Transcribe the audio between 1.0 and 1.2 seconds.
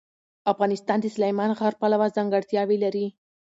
د